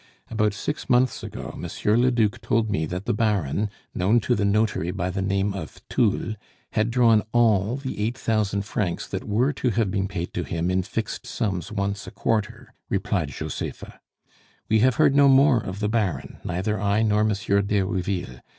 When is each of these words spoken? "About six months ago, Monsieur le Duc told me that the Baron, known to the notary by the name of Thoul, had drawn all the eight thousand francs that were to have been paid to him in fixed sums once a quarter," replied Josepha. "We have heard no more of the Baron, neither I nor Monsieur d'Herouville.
"About 0.31 0.51
six 0.55 0.89
months 0.89 1.21
ago, 1.21 1.53
Monsieur 1.55 1.95
le 1.95 2.09
Duc 2.09 2.41
told 2.41 2.71
me 2.71 2.87
that 2.87 3.05
the 3.05 3.13
Baron, 3.13 3.69
known 3.93 4.19
to 4.21 4.33
the 4.33 4.43
notary 4.43 4.89
by 4.89 5.11
the 5.11 5.21
name 5.21 5.53
of 5.53 5.69
Thoul, 5.91 6.33
had 6.71 6.89
drawn 6.89 7.21
all 7.33 7.75
the 7.77 7.99
eight 7.99 8.17
thousand 8.17 8.63
francs 8.65 9.07
that 9.07 9.23
were 9.25 9.53
to 9.53 9.69
have 9.69 9.91
been 9.91 10.07
paid 10.07 10.33
to 10.33 10.41
him 10.43 10.71
in 10.71 10.81
fixed 10.81 11.27
sums 11.27 11.71
once 11.71 12.07
a 12.07 12.11
quarter," 12.11 12.73
replied 12.89 13.29
Josepha. 13.29 14.01
"We 14.69 14.79
have 14.79 14.95
heard 14.95 15.15
no 15.15 15.27
more 15.27 15.61
of 15.63 15.79
the 15.79 15.87
Baron, 15.87 16.39
neither 16.43 16.81
I 16.81 17.03
nor 17.03 17.23
Monsieur 17.23 17.61
d'Herouville. 17.61 18.39